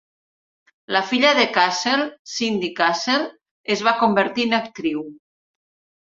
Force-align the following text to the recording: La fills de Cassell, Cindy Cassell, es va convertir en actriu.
La 0.93 1.01
fills 1.09 1.33
de 1.39 1.41
Cassell, 1.57 2.01
Cindy 2.35 2.69
Cassell, 2.79 3.25
es 3.75 3.83
va 3.89 3.93
convertir 3.99 4.47
en 4.49 4.57
actriu. 4.59 5.05